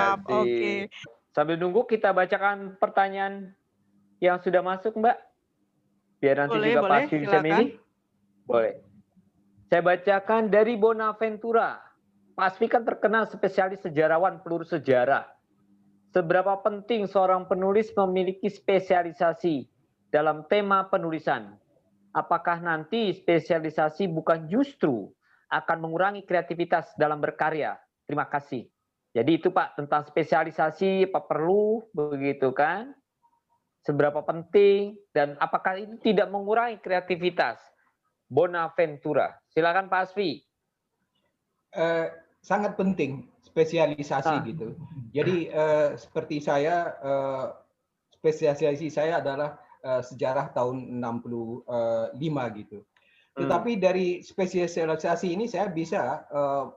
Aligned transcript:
Siap, 0.00 0.20
oke. 0.24 0.48
Okay. 0.48 0.78
Sambil 1.30 1.56
nunggu 1.60 1.86
kita 1.86 2.10
bacakan 2.10 2.74
pertanyaan 2.80 3.52
yang 4.18 4.40
sudah 4.40 4.64
masuk, 4.64 4.96
Mbak. 4.96 5.16
Biar 6.20 6.36
nanti 6.44 6.56
boleh, 6.56 6.68
juga 6.68 6.80
boleh, 6.84 6.92
pasti 6.92 7.16
bisa 7.16 7.38
milih. 7.40 7.68
Boleh. 8.44 8.74
Saya 9.70 9.82
bacakan 9.86 10.42
dari 10.50 10.74
Bonaventura. 10.74 11.78
Pak 12.34 12.46
Asfi 12.56 12.66
kan 12.66 12.82
terkenal 12.82 13.28
spesialis 13.30 13.80
sejarawan 13.84 14.42
peluru 14.42 14.66
sejarah. 14.66 15.28
Seberapa 16.10 16.58
penting 16.64 17.06
seorang 17.06 17.46
penulis 17.46 17.94
memiliki 17.94 18.50
spesialisasi 18.50 19.70
dalam 20.10 20.42
tema 20.50 20.90
penulisan? 20.90 21.54
Apakah 22.10 22.58
nanti 22.58 23.14
spesialisasi 23.14 24.10
bukan 24.10 24.50
justru 24.50 25.06
akan 25.46 25.78
mengurangi 25.78 26.26
kreativitas 26.26 26.90
dalam 26.98 27.22
berkarya? 27.22 27.78
Terima 28.10 28.26
kasih. 28.26 28.66
Jadi 29.10 29.42
itu 29.42 29.50
Pak 29.50 29.74
tentang 29.74 30.06
spesialisasi 30.06 31.10
apa 31.10 31.20
perlu 31.26 31.82
begitu 31.90 32.54
kan? 32.54 32.94
Seberapa 33.82 34.22
penting 34.22 34.94
dan 35.10 35.34
apakah 35.42 35.82
itu 35.82 35.98
tidak 35.98 36.30
mengurangi 36.30 36.78
kreativitas? 36.78 37.58
Bonaventura. 38.30 39.34
Silakan 39.50 39.90
Pak 39.90 40.00
Asfi. 40.06 40.38
Uh, 41.74 42.06
sangat 42.38 42.78
penting 42.78 43.26
spesialisasi 43.42 44.30
ah. 44.30 44.46
gitu. 44.46 44.78
Jadi 45.10 45.50
uh, 45.50 45.98
seperti 45.98 46.38
saya 46.38 46.94
uh, 47.02 47.50
spesialisasi 48.14 48.94
saya 48.94 49.18
adalah 49.18 49.58
uh, 49.82 49.98
sejarah 50.06 50.54
tahun 50.54 51.02
65 51.02 51.66
gitu. 52.62 52.78
Hmm. 52.78 53.38
Tetapi 53.42 53.72
hmm. 53.74 53.82
dari 53.82 54.06
spesialisasi 54.22 55.34
ini 55.34 55.50
saya 55.50 55.66
bisa 55.66 56.22
uh, 56.30 56.70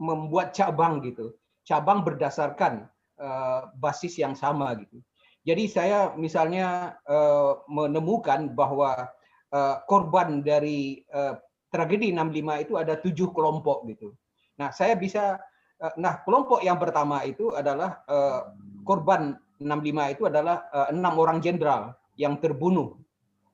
membuat 0.00 0.56
cabang 0.56 1.04
gitu 1.04 1.36
cabang 1.66 2.06
berdasarkan 2.06 2.86
uh, 3.18 3.68
basis 3.82 4.16
yang 4.22 4.38
sama 4.38 4.78
gitu. 4.78 5.02
Jadi 5.46 5.70
saya 5.70 6.14
misalnya 6.18 6.98
uh, 7.06 7.62
menemukan 7.70 8.50
bahwa 8.54 9.10
uh, 9.54 9.76
korban 9.86 10.42
dari 10.42 11.02
uh, 11.14 11.38
tragedi 11.70 12.10
65 12.10 12.64
itu 12.66 12.74
ada 12.78 12.94
tujuh 12.98 13.30
kelompok 13.30 13.86
gitu. 13.90 14.14
Nah 14.58 14.74
saya 14.74 14.98
bisa, 14.98 15.38
uh, 15.82 15.94
nah 15.98 16.22
kelompok 16.26 16.62
yang 16.66 16.78
pertama 16.82 17.22
itu 17.22 17.54
adalah 17.54 18.02
uh, 18.10 18.50
korban 18.82 19.38
65 19.62 20.14
itu 20.18 20.22
adalah 20.26 20.68
enam 20.92 21.14
uh, 21.14 21.20
orang 21.22 21.38
jenderal 21.38 21.94
yang 22.18 22.36
terbunuh. 22.42 22.98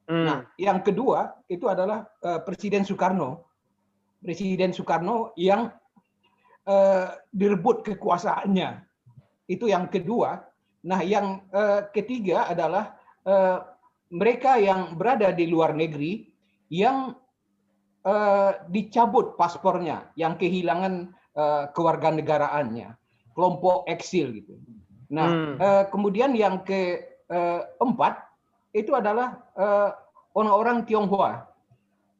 Hmm. 0.09 0.25
Nah 0.27 0.39
yang 0.57 0.81
kedua 0.81 1.37
itu 1.47 1.69
adalah 1.69 2.09
uh, 2.25 2.41
Presiden 2.41 2.89
Soekarno. 2.89 3.53
Presiden 4.23 4.71
Soekarno 4.73 5.35
yang 5.37 5.71
uh, 6.67 7.19
direbut 7.33 7.83
kekuasaannya. 7.87 8.83
Itu 9.51 9.69
yang 9.71 9.91
kedua. 9.91 10.43
Nah, 10.83 11.01
yang 11.03 11.47
uh, 11.55 11.87
ketiga 11.95 12.51
adalah 12.51 12.99
uh, 13.27 13.63
mereka 14.11 14.59
yang 14.59 14.99
berada 14.99 15.31
di 15.31 15.47
luar 15.49 15.73
negeri 15.75 16.27
yang 16.73 17.15
uh, 18.07 18.53
dicabut 18.69 19.39
paspornya, 19.39 20.11
yang 20.19 20.37
kehilangan 20.37 21.15
kewarganegaraannya, 21.73 22.93
kelompok 23.33 23.89
eksil 23.89 24.37
gitu. 24.37 24.61
Nah, 25.09 25.57
hmm. 25.57 25.89
kemudian 25.89 26.37
yang 26.37 26.61
keempat 26.61 28.21
itu 28.77 28.93
adalah 28.93 29.41
orang-orang 30.37 30.85
Tionghoa. 30.85 31.49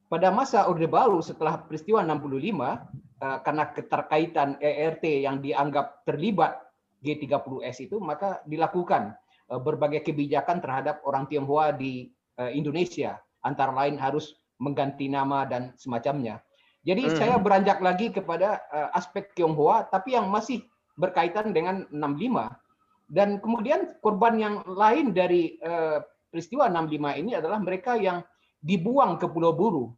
Pada 0.09 0.33
masa 0.33 0.65
Orde 0.65 0.89
Baru 0.89 1.21
setelah 1.21 1.61
peristiwa 1.61 2.01
65, 2.01 2.33
Eh, 2.41 3.02
karena 3.23 3.71
keterkaitan 3.71 4.59
ERT 4.59 5.23
yang 5.23 5.39
dianggap 5.39 6.03
terlibat 6.03 6.59
G30S 7.03 7.87
itu 7.87 7.99
maka 8.03 8.43
dilakukan 8.43 9.15
eh, 9.51 9.59
berbagai 9.59 10.03
kebijakan 10.03 10.59
terhadap 10.59 10.99
orang 11.07 11.27
Tionghoa 11.31 11.75
di 11.75 12.11
eh, 12.39 12.51
Indonesia 12.51 13.19
antara 13.43 13.71
lain 13.71 13.95
harus 13.95 14.35
mengganti 14.59 15.11
nama 15.11 15.43
dan 15.47 15.75
semacamnya. 15.75 16.39
Jadi 16.83 17.07
hmm. 17.07 17.15
saya 17.15 17.35
beranjak 17.39 17.79
lagi 17.79 18.11
kepada 18.11 18.59
aspek 18.91 19.31
Tionghoa 19.35 19.87
tapi 19.87 20.19
yang 20.19 20.27
masih 20.27 20.67
berkaitan 20.99 21.55
dengan 21.55 21.87
65 21.95 22.51
dan 23.07 23.39
kemudian 23.39 23.95
korban 24.03 24.35
yang 24.35 24.55
lain 24.67 25.15
dari 25.15 25.55
peristiwa 26.27 26.67
65 26.67 27.23
ini 27.23 27.39
adalah 27.39 27.63
mereka 27.63 27.95
yang 27.95 28.19
dibuang 28.59 29.15
ke 29.15 29.31
Pulau 29.31 29.55
Buru 29.55 29.95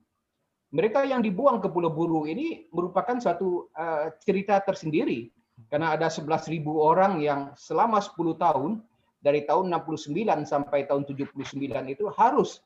mereka 0.75 1.07
yang 1.07 1.23
dibuang 1.23 1.63
ke 1.63 1.71
Pulau 1.71 1.87
Buru 1.87 2.27
ini 2.27 2.67
merupakan 2.75 3.15
suatu 3.15 3.71
uh, 3.79 4.11
cerita 4.19 4.59
tersendiri 4.59 5.31
karena 5.71 5.95
ada 5.95 6.11
11.000 6.11 6.59
orang 6.67 7.23
yang 7.23 7.55
selama 7.55 8.03
10 8.03 8.35
tahun 8.35 8.83
dari 9.23 9.47
tahun 9.47 9.71
69 9.71 10.43
sampai 10.43 10.83
tahun 10.83 11.07
79 11.07 11.55
itu 11.87 12.05
harus 12.19 12.59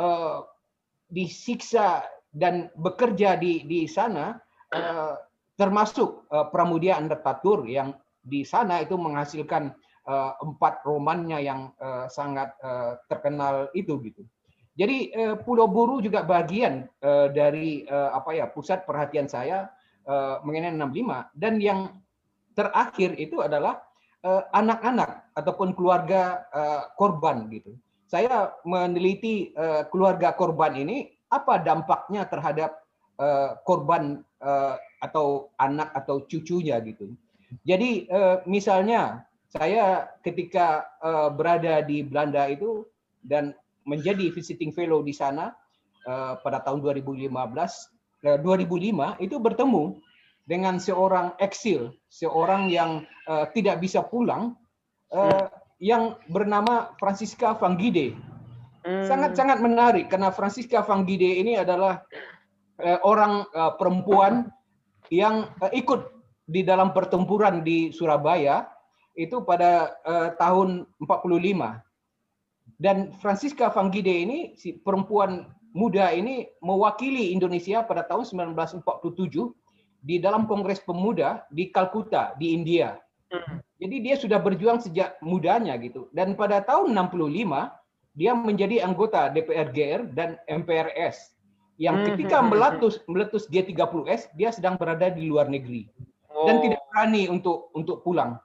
uh, 0.00 0.48
disiksa 1.12 2.08
dan 2.32 2.72
bekerja 2.72 3.36
di 3.36 3.68
di 3.68 3.84
sana 3.84 4.40
uh, 4.72 5.20
termasuk 5.60 6.24
uh, 6.32 6.48
Pramudia 6.48 6.96
Undertatur 6.96 7.68
yang 7.68 7.92
di 8.24 8.48
sana 8.48 8.80
itu 8.80 8.96
menghasilkan 8.96 9.74
empat 10.42 10.82
romannya 10.82 11.46
yang 11.46 11.70
sangat 12.10 12.50
terkenal 13.06 13.70
itu 13.70 14.02
gitu. 14.02 14.26
Jadi 14.72 15.12
uh, 15.12 15.36
Pulau 15.36 15.68
Buru 15.68 16.00
juga 16.00 16.24
bagian 16.24 16.88
uh, 17.04 17.28
dari 17.28 17.84
uh, 17.84 18.16
apa 18.16 18.32
ya 18.32 18.48
pusat 18.48 18.88
perhatian 18.88 19.28
saya 19.28 19.68
uh, 20.08 20.40
mengenai 20.40 20.72
65 20.72 21.36
dan 21.36 21.54
yang 21.60 21.80
terakhir 22.56 23.16
itu 23.16 23.40
adalah 23.40 23.80
anak-anak 24.54 25.10
uh, 25.10 25.40
ataupun 25.40 25.74
keluarga 25.74 26.46
uh, 26.54 26.94
korban 26.94 27.50
gitu. 27.50 27.74
Saya 28.06 28.54
meneliti 28.62 29.50
uh, 29.56 29.88
keluarga 29.90 30.30
korban 30.36 30.78
ini 30.78 31.10
apa 31.32 31.58
dampaknya 31.58 32.28
terhadap 32.28 32.86
uh, 33.18 33.58
korban 33.64 34.20
uh, 34.44 34.76
atau 35.02 35.50
anak 35.58 35.90
atau 35.96 36.22
cucunya 36.28 36.78
gitu. 36.84 37.12
Jadi 37.64 38.06
uh, 38.08 38.40
misalnya 38.48 39.26
saya 39.52 40.08
ketika 40.24 40.88
uh, 41.04 41.28
berada 41.28 41.84
di 41.84 42.00
Belanda 42.04 42.48
itu 42.48 42.88
dan 43.20 43.52
menjadi 43.88 44.30
visiting 44.30 44.70
fellow 44.70 45.02
di 45.02 45.14
sana 45.14 45.54
uh, 46.06 46.38
pada 46.40 46.62
tahun 46.62 46.82
2015 46.82 47.30
uh, 47.30 48.38
2005 48.40 49.24
itu 49.24 49.36
bertemu 49.38 49.98
dengan 50.42 50.82
seorang 50.82 51.38
eksil, 51.38 51.94
seorang 52.10 52.66
yang 52.66 53.06
uh, 53.30 53.46
tidak 53.54 53.78
bisa 53.78 54.02
pulang 54.02 54.58
uh, 55.14 55.46
yang 55.78 56.18
bernama 56.30 56.94
Francisca 56.98 57.54
Gide. 57.78 58.14
Hmm. 58.82 59.06
Sangat-sangat 59.06 59.62
menarik 59.62 60.10
karena 60.10 60.34
Francisca 60.34 60.82
Gide 60.82 61.38
ini 61.38 61.54
adalah 61.54 62.02
uh, 62.82 62.98
orang 63.06 63.46
uh, 63.54 63.78
perempuan 63.78 64.50
yang 65.14 65.46
uh, 65.62 65.70
ikut 65.70 66.10
di 66.50 66.66
dalam 66.66 66.90
pertempuran 66.90 67.62
di 67.62 67.94
Surabaya 67.94 68.66
itu 69.14 69.44
pada 69.46 69.94
uh, 70.02 70.34
tahun 70.34 70.88
45 70.98 71.91
dan 72.82 73.14
Francisca 73.22 73.70
Fangide 73.70 74.10
ini, 74.10 74.58
si 74.58 74.74
perempuan 74.82 75.46
muda 75.70 76.10
ini 76.10 76.50
mewakili 76.58 77.30
Indonesia 77.30 77.86
pada 77.86 78.02
tahun 78.10 78.50
1947 78.50 78.82
di 80.02 80.18
dalam 80.18 80.50
Kongres 80.50 80.82
Pemuda 80.82 81.46
di 81.54 81.70
Kalkuta, 81.70 82.34
di 82.42 82.50
India. 82.50 82.98
Hmm. 83.30 83.62
Jadi 83.78 83.96
dia 84.02 84.18
sudah 84.18 84.42
berjuang 84.42 84.82
sejak 84.82 85.14
mudanya 85.22 85.78
gitu. 85.78 86.10
Dan 86.10 86.34
pada 86.34 86.58
tahun 86.66 86.90
65 86.90 87.70
dia 88.18 88.34
menjadi 88.34 88.82
anggota 88.82 89.30
DPR 89.30 89.70
GR 89.70 90.02
dan 90.18 90.36
MPRS 90.50 91.38
yang 91.78 92.02
hmm, 92.02 92.06
ketika 92.12 92.42
hmm, 92.42 92.50
meletus 92.50 93.00
meletus 93.06 93.46
G30S 93.48 94.34
dia 94.36 94.52
sedang 94.52 94.76
berada 94.76 95.08
di 95.08 95.24
luar 95.24 95.48
negeri 95.48 95.88
dan 96.44 96.58
oh. 96.58 96.62
tidak 96.66 96.82
berani 96.90 97.30
untuk 97.30 97.70
untuk 97.78 98.02
pulang. 98.02 98.42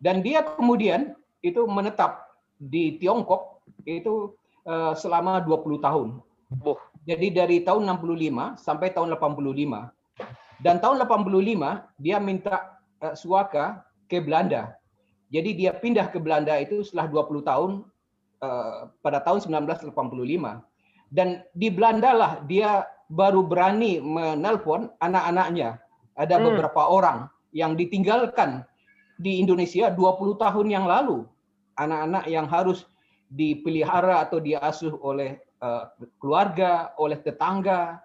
Dan 0.00 0.24
dia 0.24 0.46
kemudian 0.56 1.18
itu 1.44 1.66
menetap 1.68 2.29
di 2.60 3.00
Tiongkok 3.00 3.64
itu 3.88 4.36
uh, 4.68 4.92
selama 4.92 5.40
20 5.40 5.80
tahun. 5.80 6.08
Oh. 6.60 6.76
Jadi 7.08 7.32
dari 7.32 7.56
tahun 7.64 7.88
65 7.88 8.60
sampai 8.60 8.92
tahun 8.92 9.16
85. 9.16 9.88
Dan 10.60 10.76
tahun 10.84 10.96
85 11.08 11.96
dia 11.96 12.20
minta 12.20 12.76
uh, 13.00 13.16
suaka 13.16 13.80
ke 14.12 14.20
Belanda. 14.20 14.76
Jadi 15.32 15.56
dia 15.56 15.72
pindah 15.72 16.12
ke 16.12 16.20
Belanda 16.20 16.52
itu 16.60 16.84
setelah 16.84 17.24
20 17.24 17.48
tahun 17.48 17.70
uh, 18.44 18.92
pada 19.00 19.24
tahun 19.24 19.64
1985. 19.64 19.96
Dan 21.10 21.42
di 21.56 21.72
Belanda 21.72 22.10
lah 22.12 22.32
dia 22.44 22.84
baru 23.08 23.42
berani 23.42 23.98
menelpon 23.98 24.92
anak-anaknya. 25.00 25.80
Ada 26.20 26.36
hmm. 26.36 26.44
beberapa 26.44 26.82
orang 26.86 27.26
yang 27.56 27.74
ditinggalkan 27.74 28.62
di 29.18 29.40
Indonesia 29.40 29.90
20 29.90 30.36
tahun 30.38 30.66
yang 30.68 30.84
lalu 30.86 31.26
anak-anak 31.76 32.24
yang 32.26 32.46
harus 32.50 32.86
dipelihara 33.30 34.26
atau 34.26 34.42
diasuh 34.42 34.98
oleh 35.02 35.38
uh, 35.62 35.86
keluarga, 36.18 36.90
oleh 36.98 37.18
tetangga. 37.22 38.02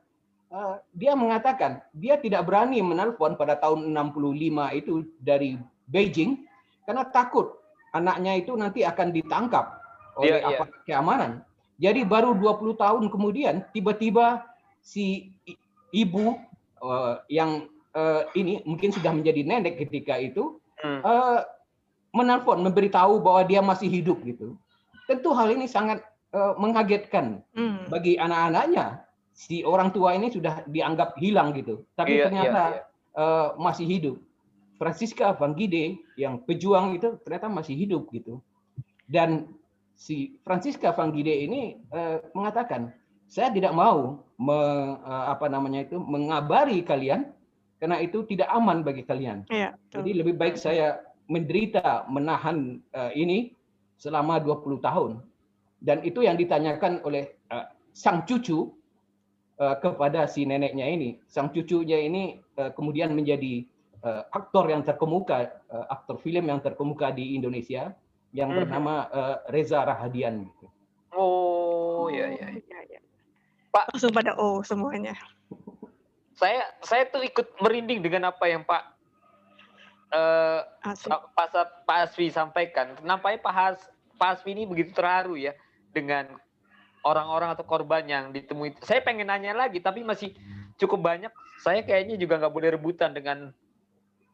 Uh, 0.53 0.77
dia 0.93 1.17
mengatakan 1.17 1.81
dia 1.91 2.21
tidak 2.21 2.45
berani 2.45 2.79
menelpon 2.79 3.33
pada 3.33 3.57
tahun 3.57 3.91
65 3.91 4.79
itu 4.79 4.93
dari 5.17 5.57
Beijing 5.89 6.45
karena 6.85 7.03
takut 7.09 7.57
anaknya 7.97 8.37
itu 8.37 8.53
nanti 8.53 8.85
akan 8.85 9.09
ditangkap 9.09 9.81
oleh 10.19 10.39
yeah, 10.39 10.47
aparat 10.47 10.71
yeah. 10.71 10.85
keamanan. 10.85 11.31
Jadi 11.75 12.07
baru 12.07 12.37
20 12.37 12.77
tahun 12.77 13.03
kemudian 13.11 13.67
tiba-tiba 13.75 14.47
si 14.79 15.33
ibu 15.91 16.39
uh, 16.79 17.19
yang 17.27 17.67
uh, 17.95 18.23
ini 18.37 18.63
mungkin 18.63 18.91
sudah 18.95 19.11
menjadi 19.11 19.41
nenek 19.43 19.81
ketika 19.81 20.15
itu 20.19 20.59
hmm. 20.83 21.01
uh, 21.03 21.43
menelpon 22.15 22.63
memberitahu 22.63 23.19
bahwa 23.19 23.43
dia 23.43 23.59
masih 23.59 23.91
hidup 23.91 24.23
gitu. 24.23 24.55
Tentu 25.05 25.35
hal 25.35 25.51
ini 25.51 25.67
sangat 25.67 25.99
uh, 26.31 26.55
mengagetkan 26.55 27.43
hmm. 27.51 27.91
bagi 27.91 28.15
anak-anaknya. 28.15 29.03
Si 29.35 29.67
orang 29.67 29.91
tua 29.91 30.15
ini 30.15 30.31
sudah 30.31 30.63
dianggap 30.63 31.19
hilang 31.19 31.51
gitu, 31.51 31.83
tapi 31.99 32.15
yeah, 32.15 32.31
ternyata 32.31 32.63
yeah, 32.71 32.79
yeah. 32.79 33.19
Uh, 33.19 33.47
masih 33.59 33.83
hidup. 33.83 34.15
Francisca 34.79 35.35
Van 35.35 35.51
Gide 35.51 35.99
yang 36.15 36.39
pejuang 36.47 36.95
itu 36.95 37.19
ternyata 37.27 37.51
masih 37.51 37.75
hidup 37.75 38.07
gitu. 38.15 38.39
Dan 39.07 39.51
si 39.99 40.39
Francisca 40.47 40.95
Van 40.95 41.11
Gide 41.11 41.35
ini 41.35 41.75
uh, 41.91 42.23
mengatakan, 42.31 42.95
saya 43.27 43.51
tidak 43.51 43.75
mau 43.75 44.23
me, 44.39 44.55
uh, 45.03 45.25
apa 45.35 45.51
namanya 45.51 45.83
itu 45.83 45.99
mengabari 45.99 46.79
kalian 46.83 47.31
karena 47.79 47.99
itu 47.99 48.23
tidak 48.27 48.47
aman 48.55 48.87
bagi 48.87 49.03
kalian. 49.03 49.43
Ya, 49.51 49.75
Jadi 49.91 50.15
lebih 50.15 50.39
baik 50.39 50.55
saya 50.55 51.03
menderita 51.25 52.05
menahan 52.09 52.81
uh, 52.93 53.11
ini 53.13 53.53
selama 53.97 54.41
20 54.41 54.81
tahun. 54.81 55.11
Dan 55.81 56.01
itu 56.01 56.25
yang 56.25 56.37
ditanyakan 56.37 57.01
oleh 57.05 57.29
uh, 57.53 57.69
sang 57.93 58.25
cucu 58.25 58.73
uh, 59.59 59.75
kepada 59.79 60.25
si 60.25 60.43
neneknya 60.43 60.85
ini. 60.85 61.19
Sang 61.29 61.49
cucunya 61.51 62.01
ini 62.01 62.41
uh, 62.57 62.71
kemudian 62.73 63.13
menjadi 63.13 63.65
uh, 64.05 64.23
aktor 64.33 64.69
yang 64.69 64.81
terkemuka, 64.85 65.61
uh, 65.69 65.85
aktor 65.89 66.19
film 66.21 66.49
yang 66.49 66.59
terkemuka 66.61 67.11
di 67.13 67.35
Indonesia 67.37 67.93
yang 68.35 68.51
hmm. 68.51 68.57
bernama 68.67 68.93
uh, 69.09 69.35
Reza 69.49 69.83
Rahadian. 69.83 70.49
Oh, 71.15 72.11
ya 72.11 72.27
ya 72.27 72.51
ya. 72.59 72.79
ya. 72.91 72.99
Pak 73.71 73.91
langsung 73.91 74.11
pada 74.11 74.35
oh 74.39 74.63
semuanya. 74.63 75.15
Saya 76.35 76.67
saya 76.83 77.07
tuh 77.07 77.23
ikut 77.23 77.59
merinding 77.63 78.03
dengan 78.03 78.31
apa 78.31 78.47
yang 78.47 78.67
Pak 78.67 78.94
uh, 80.13 80.61
Pak, 81.33 81.49
Pak 81.87 81.97
Asfi 82.09 82.29
sampaikan. 82.29 82.93
Nampaknya 83.01 83.39
Pak, 83.41 83.53
Has, 83.53 83.79
Pak 84.19 84.39
Asfi 84.39 84.53
ini 84.53 84.67
begitu 84.69 84.93
terharu 84.93 85.39
ya 85.39 85.55
dengan 85.95 86.29
orang-orang 87.05 87.53
atau 87.53 87.65
korban 87.65 88.03
yang 88.05 88.33
ditemui. 88.33 88.75
Saya 88.81 89.01
pengen 89.05 89.29
nanya 89.29 89.53
lagi, 89.53 89.77
tapi 89.81 90.01
masih 90.01 90.33
cukup 90.75 91.05
banyak. 91.05 91.31
Saya 91.61 91.85
kayaknya 91.85 92.19
juga 92.19 92.41
nggak 92.41 92.53
boleh 92.53 92.69
rebutan 92.75 93.13
dengan 93.15 93.53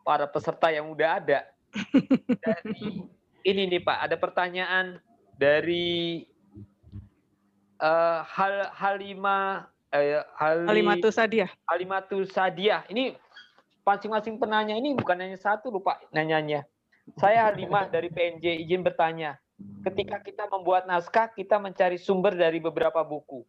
para 0.01 0.25
peserta 0.25 0.71
yang 0.73 0.89
udah 0.89 1.21
ada. 1.21 1.39
Dari 2.43 3.05
ini 3.47 3.61
nih 3.69 3.81
Pak, 3.81 3.97
ada 4.09 4.15
pertanyaan 4.19 4.99
dari 5.39 6.25
uh, 7.81 8.21
Hal 8.21 8.69
Halima 8.77 9.65
uh, 9.89 10.23
Hali, 10.37 10.65
Halimatus 10.69 11.17
Sadiah. 11.17 11.49
Halimatus 11.65 12.29
Sadiah. 12.29 12.85
Ini 12.87 13.17
masing-masing 13.81 14.37
penanya 14.37 14.77
ini 14.77 14.93
bukan 14.93 15.17
hanya 15.17 15.37
satu 15.37 15.73
lupa 15.73 15.97
nanyanya. 16.13 16.65
Saya 17.17 17.49
Halimah 17.49 17.89
dari 17.89 18.13
PNJ 18.13 18.61
izin 18.61 18.85
bertanya. 18.85 19.41
Ketika 19.85 20.21
kita 20.21 20.49
membuat 20.49 20.85
naskah, 20.89 21.29
kita 21.33 21.57
mencari 21.61 21.97
sumber 21.97 22.33
dari 22.33 22.61
beberapa 22.61 23.01
buku. 23.05 23.45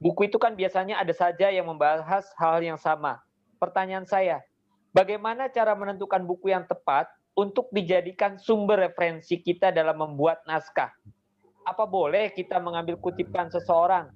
Buku 0.00 0.32
itu 0.32 0.40
kan 0.40 0.56
biasanya 0.56 0.96
ada 0.96 1.12
saja 1.12 1.52
yang 1.52 1.68
membahas 1.68 2.24
hal 2.40 2.64
yang 2.64 2.80
sama. 2.80 3.20
Pertanyaan 3.60 4.08
saya, 4.08 4.40
bagaimana 4.96 5.52
cara 5.52 5.76
menentukan 5.76 6.24
buku 6.24 6.52
yang 6.52 6.64
tepat 6.64 7.04
untuk 7.36 7.68
dijadikan 7.68 8.40
sumber 8.40 8.80
referensi 8.80 9.36
kita 9.40 9.68
dalam 9.68 10.00
membuat 10.00 10.40
naskah? 10.48 10.88
Apa 11.68 11.84
boleh 11.84 12.32
kita 12.32 12.56
mengambil 12.56 12.96
kutipan 12.96 13.52
seseorang 13.52 14.08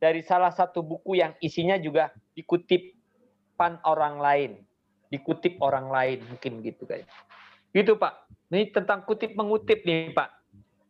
dari 0.00 0.24
salah 0.24 0.52
satu 0.52 0.80
buku 0.80 1.20
yang 1.20 1.36
isinya 1.44 1.76
juga 1.76 2.08
dikutipan 2.32 3.84
orang 3.84 4.16
lain? 4.16 4.65
Dikutip 5.12 5.58
orang 5.62 5.88
lain 5.88 6.18
mungkin 6.26 6.62
gitu 6.62 6.84
kayak 6.86 7.06
gitu 7.74 7.98
pak. 7.98 8.26
Ini 8.50 8.70
tentang 8.72 9.04
kutip 9.04 9.34
mengutip 9.34 9.82
nih 9.84 10.14
pak. 10.14 10.30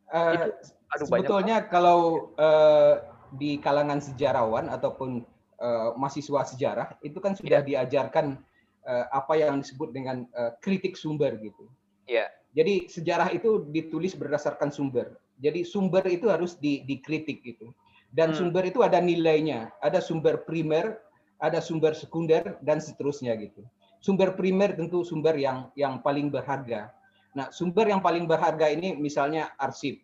Uh, 0.07 0.33
Itu, 0.35 0.49
aduh, 0.93 1.07
sebetulnya 1.09 1.57
banyak, 1.67 1.73
kalau 1.73 2.31
uh, 2.39 3.03
di 3.35 3.59
kalangan 3.59 3.99
sejarawan 3.99 4.71
ataupun 4.71 5.27
uh, 5.59 5.97
mahasiswa 5.99 6.47
sejarah 6.47 6.89
itu 7.03 7.19
kan 7.19 7.35
sudah 7.35 7.61
ya. 7.65 7.85
diajarkan 7.85 8.39
uh, 8.87 9.07
apa 9.11 9.35
yang 9.35 9.59
disebut 9.59 9.91
dengan 9.91 10.25
uh, 10.39 10.55
kritik 10.63 10.95
sumber 10.95 11.35
gitu. 11.43 11.67
Ya 12.07 12.31
jadi 12.57 12.89
sejarah 12.89 13.29
itu 13.37 13.69
ditulis 13.69 14.17
berdasarkan 14.17 14.73
sumber. 14.73 15.21
Jadi 15.37 15.61
sumber 15.69 16.09
itu 16.09 16.33
harus 16.33 16.57
di, 16.57 16.81
dikritik 16.89 17.45
gitu. 17.45 17.77
Dan 18.09 18.33
hmm. 18.33 18.39
sumber 18.41 18.65
itu 18.65 18.81
ada 18.81 18.97
nilainya. 18.97 19.69
Ada 19.85 20.01
sumber 20.01 20.41
primer 20.49 20.97
ada 21.37 21.61
sumber 21.61 21.93
sekunder 21.93 22.57
dan 22.65 22.81
seterusnya 22.81 23.37
gitu 23.37 23.61
sumber 24.07 24.39
primer 24.39 24.79
tentu 24.79 25.03
sumber 25.03 25.35
yang 25.35 25.75
yang 25.75 25.99
paling 25.99 26.31
berharga. 26.31 26.95
Nah, 27.35 27.51
sumber 27.51 27.91
yang 27.91 27.99
paling 27.99 28.31
berharga 28.31 28.71
ini 28.71 28.95
misalnya 28.95 29.51
arsip. 29.59 29.99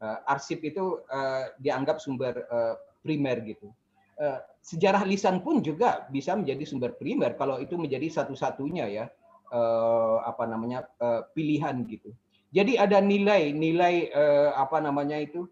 Uh, 0.00 0.24
arsip 0.24 0.64
itu 0.64 1.04
uh, 1.12 1.52
dianggap 1.60 2.00
sumber 2.00 2.48
uh, 2.48 2.80
primer 3.04 3.44
gitu. 3.44 3.68
Uh, 4.16 4.40
sejarah 4.64 5.04
lisan 5.04 5.44
pun 5.44 5.60
juga 5.60 6.08
bisa 6.08 6.32
menjadi 6.32 6.64
sumber 6.64 6.96
primer 6.96 7.36
kalau 7.36 7.60
itu 7.60 7.76
menjadi 7.76 8.08
satu-satunya 8.08 8.88
ya 8.88 9.04
uh, 9.52 10.24
apa 10.24 10.48
namanya 10.48 10.88
uh, 11.04 11.28
pilihan 11.36 11.84
gitu. 11.84 12.16
Jadi 12.56 12.80
ada 12.80 13.04
nilai-nilai 13.04 14.16
uh, 14.16 14.50
apa 14.56 14.80
namanya 14.80 15.20
itu 15.20 15.44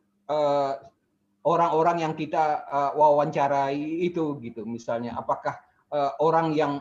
orang-orang 1.44 1.96
uh, 2.00 2.02
yang 2.08 2.14
kita 2.16 2.64
uh, 2.64 2.90
wawancarai 2.96 4.08
itu 4.08 4.40
gitu 4.40 4.64
misalnya 4.64 5.12
apakah 5.20 5.60
uh, 5.92 6.16
orang 6.24 6.56
yang 6.56 6.80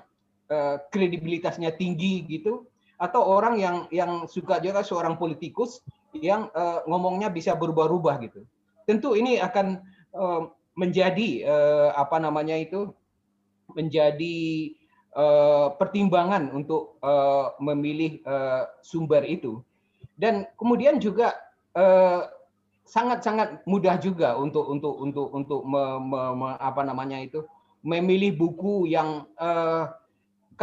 Eh, 0.51 0.77
kredibilitasnya 0.91 1.71
tinggi 1.71 2.27
gitu 2.27 2.67
atau 2.99 3.23
orang 3.23 3.55
yang 3.55 3.77
yang 3.95 4.27
suka 4.27 4.59
juga 4.59 4.83
seorang 4.83 5.15
politikus 5.15 5.79
yang 6.11 6.51
uh, 6.51 6.83
ngomongnya 6.83 7.31
bisa 7.31 7.55
berubah-ubah 7.55 8.19
gitu. 8.27 8.43
Tentu 8.83 9.15
ini 9.15 9.39
akan 9.39 9.79
uh, 10.11 10.51
menjadi 10.75 11.47
uh, 11.47 11.89
apa 11.95 12.19
namanya 12.19 12.59
itu 12.59 12.91
menjadi 13.71 14.37
uh, 15.15 15.73
pertimbangan 15.79 16.51
untuk 16.51 16.99
uh, 16.99 17.55
memilih 17.63 18.19
uh, 18.27 18.67
sumber 18.83 19.23
itu. 19.23 19.63
Dan 20.19 20.43
kemudian 20.59 20.99
juga 20.99 21.39
sangat-sangat 22.83 23.47
uh, 23.47 23.59
mudah 23.63 23.95
juga 23.95 24.35
untuk 24.35 24.67
untuk 24.67 24.95
untuk 24.99 25.27
untuk 25.31 25.61
me, 25.63 26.03
me, 26.03 26.21
me, 26.35 26.49
apa 26.59 26.83
namanya 26.83 27.23
itu 27.23 27.47
memilih 27.79 28.35
buku 28.35 28.91
yang 28.91 29.23
uh, 29.39 30.02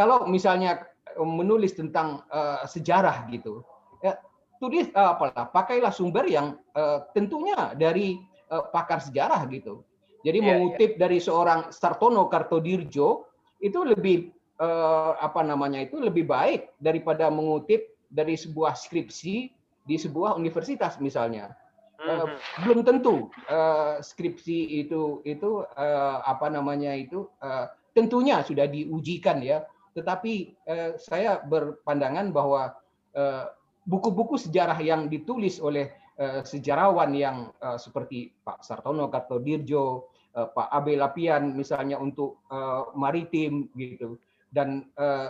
kalau 0.01 0.25
misalnya 0.25 0.81
eh, 1.13 1.21
menulis 1.21 1.77
tentang 1.77 2.25
uh, 2.33 2.65
sejarah 2.65 3.29
gitu, 3.29 3.61
ya, 4.01 4.17
tulis 4.57 4.89
uh, 4.97 5.13
apalah, 5.13 5.45
pakailah 5.53 5.93
sumber 5.93 6.25
yang 6.25 6.57
uh, 6.73 7.05
tentunya 7.13 7.77
dari 7.77 8.17
uh, 8.49 8.65
pakar 8.73 8.97
sejarah 8.97 9.45
gitu. 9.53 9.85
Jadi 10.25 10.41
yeah, 10.41 10.47
mengutip 10.57 10.97
yeah. 10.97 10.99
dari 11.05 11.21
seorang 11.21 11.69
Sartono 11.69 12.25
Kartodirjo 12.25 13.29
itu 13.61 13.79
lebih 13.85 14.33
uh, 14.57 15.21
apa 15.21 15.45
namanya 15.45 15.85
itu 15.85 16.01
lebih 16.01 16.25
baik 16.25 16.73
daripada 16.81 17.29
mengutip 17.29 17.93
dari 18.09 18.33
sebuah 18.33 18.73
skripsi 18.73 19.53
di 19.85 19.95
sebuah 20.01 20.33
universitas 20.33 20.97
misalnya. 20.97 21.53
Uh, 22.01 22.33
belum 22.65 22.81
tentu 22.81 23.29
uh, 23.53 24.01
skripsi 24.01 24.81
itu 24.81 25.21
itu 25.21 25.61
uh, 25.77 26.17
apa 26.25 26.49
namanya 26.49 26.97
itu 26.97 27.29
uh, 27.45 27.69
tentunya 27.93 28.41
sudah 28.41 28.65
diujikan 28.65 29.37
ya 29.37 29.61
tetapi 29.91 30.55
eh, 30.67 30.91
saya 30.95 31.43
berpandangan 31.43 32.31
bahwa 32.31 32.75
eh, 33.15 33.45
buku-buku 33.83 34.39
eh, 34.39 34.41
sejarah 34.47 34.79
yang 34.79 35.11
ditulis 35.11 35.59
oleh 35.59 35.91
eh, 36.17 36.41
sejarawan 36.47 37.11
yang 37.11 37.51
eh, 37.59 37.77
seperti 37.77 38.31
Pak 38.43 38.63
Sartono 38.63 39.11
Kartodirjo, 39.11 40.07
eh, 40.35 40.47
Pak 40.47 40.67
Abe 40.71 40.95
Lapian 40.95 41.53
misalnya 41.55 41.99
untuk 41.99 42.43
eh, 42.51 42.83
maritim 42.95 43.67
gitu 43.75 44.15
dan 44.51 44.87
eh, 44.95 45.29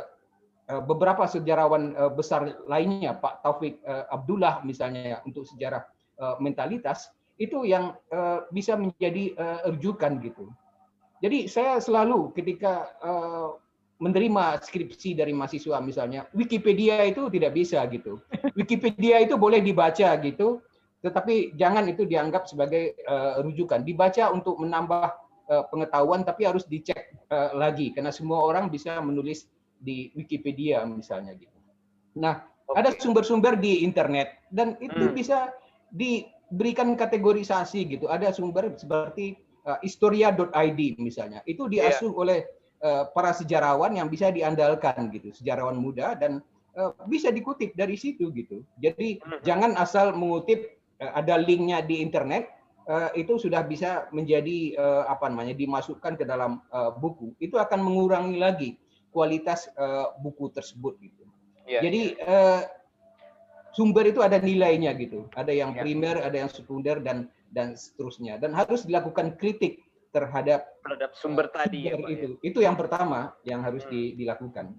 eh, 0.69 0.81
beberapa 0.85 1.25
sejarawan 1.25 1.97
eh, 1.97 2.11
besar 2.13 2.61
lainnya 2.69 3.17
Pak 3.17 3.41
Taufik 3.41 3.81
eh, 3.81 4.05
Abdullah 4.13 4.61
misalnya 4.61 5.21
untuk 5.25 5.45
sejarah 5.49 5.85
eh, 6.21 6.35
mentalitas 6.37 7.09
itu 7.41 7.65
yang 7.65 7.97
eh, 8.13 8.45
bisa 8.53 8.77
menjadi 8.77 9.33
eh, 9.33 9.59
rujukan 9.73 10.21
gitu. 10.21 10.53
Jadi 11.21 11.45
saya 11.45 11.77
selalu 11.77 12.33
ketika 12.33 12.97
uh, 12.97 13.53
menerima 14.01 14.59
skripsi 14.65 15.13
dari 15.13 15.31
mahasiswa 15.31 15.77
misalnya 15.79 16.25
Wikipedia 16.33 17.05
itu 17.05 17.29
tidak 17.29 17.53
bisa 17.53 17.85
gitu 17.87 18.17
Wikipedia 18.57 19.21
itu 19.21 19.37
boleh 19.37 19.61
dibaca 19.61 20.17
gitu 20.19 20.59
tetapi 21.01 21.53
jangan 21.57 21.85
itu 21.89 22.05
dianggap 22.05 22.49
sebagai 22.49 22.97
uh, 23.05 23.41
rujukan 23.45 23.85
dibaca 23.85 24.33
untuk 24.33 24.57
menambah 24.57 25.05
uh, 25.49 25.63
pengetahuan 25.69 26.25
tapi 26.25 26.49
harus 26.49 26.65
dicek 26.65 27.13
uh, 27.29 27.53
lagi 27.53 27.93
karena 27.93 28.09
semua 28.09 28.41
orang 28.41 28.73
bisa 28.73 28.97
menulis 29.01 29.45
di 29.77 30.09
Wikipedia 30.17 30.81
misalnya 30.89 31.37
gitu 31.37 31.57
nah 32.17 32.51
Okay. 32.71 32.87
Ada 32.87 32.89
sumber-sumber 33.03 33.59
di 33.59 33.83
internet 33.83 34.47
dan 34.47 34.79
itu 34.79 35.11
hmm. 35.11 35.15
bisa 35.15 35.51
diberikan 35.91 36.95
kategorisasi 36.95 37.83
gitu. 37.83 38.07
Ada 38.07 38.31
sumber 38.31 38.71
seperti 38.79 39.35
uh, 39.67 39.75
historia.id 39.83 40.79
misalnya. 40.95 41.43
Itu 41.43 41.67
diasuh 41.67 42.15
yeah. 42.15 42.21
oleh 42.23 42.39
para 43.13 43.29
sejarawan 43.29 43.93
yang 43.93 44.09
bisa 44.09 44.33
diandalkan 44.33 45.13
gitu, 45.13 45.29
sejarawan 45.29 45.77
muda 45.77 46.17
dan 46.17 46.41
uh, 46.73 46.97
bisa 47.05 47.29
dikutip 47.29 47.77
dari 47.77 47.93
situ 47.93 48.33
gitu. 48.33 48.65
Jadi 48.81 49.21
hmm. 49.21 49.45
jangan 49.45 49.77
asal 49.77 50.17
mengutip 50.17 50.81
uh, 50.97 51.13
ada 51.13 51.37
linknya 51.37 51.85
di 51.85 52.01
internet 52.01 52.49
uh, 52.89 53.13
itu 53.13 53.37
sudah 53.37 53.61
bisa 53.69 54.09
menjadi 54.09 54.73
apa 55.05 55.29
namanya 55.29 55.53
dimasukkan 55.53 56.17
ke 56.17 56.25
dalam 56.25 56.65
uh, 56.73 56.89
buku. 56.89 57.37
Itu 57.37 57.61
akan 57.61 57.85
mengurangi 57.85 58.37
lagi 58.41 58.69
kualitas 59.13 59.69
uh, 59.77 60.15
buku 60.23 60.49
tersebut 60.49 60.97
gitu. 61.03 61.23
Yeah. 61.67 61.85
Jadi 61.85 62.17
uh, 62.25 62.65
sumber 63.75 64.09
itu 64.09 64.25
ada 64.25 64.41
nilainya 64.41 64.95
gitu. 64.97 65.29
Ada 65.37 65.53
yang 65.53 65.77
yeah. 65.77 65.83
primer, 65.83 66.15
ada 66.17 66.33
yang 66.33 66.49
sekunder 66.49 66.97
dan 67.03 67.29
dan 67.51 67.75
seterusnya. 67.75 68.39
Dan 68.39 68.55
harus 68.55 68.87
dilakukan 68.87 69.37
kritik 69.37 69.83
terhadap 70.11 70.67
terhadap 70.83 71.11
sumber 71.15 71.47
tadi 71.47 71.87
ya, 71.87 71.95
itu. 71.95 72.35
Ya. 72.37 72.51
Itu 72.51 72.59
yang 72.59 72.75
pertama 72.75 73.33
yang 73.47 73.63
harus 73.63 73.87
hmm. 73.87 74.19
dilakukan. 74.19 74.75